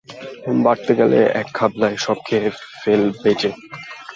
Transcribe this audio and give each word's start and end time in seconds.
বাটতে 0.63 0.91
দিলে 0.99 1.19
এক 1.39 1.47
খাবলায় 1.57 1.97
সব 1.97 2.17
খেয়ে 2.27 2.49
ফেলবে 2.81 3.31
যে! 3.41 3.49